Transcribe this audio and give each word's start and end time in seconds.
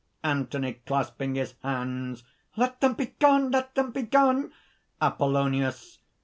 ANTHONY 0.23 0.81
(clasping 0.87 1.35
his 1.35 1.53
hands). 1.61 2.23
"Let 2.57 2.81
them 2.81 2.95
begone! 2.95 3.51
let 3.51 3.75
them 3.75 3.91
begone!" 3.91 4.51
APOLLONIUS. 4.99 5.99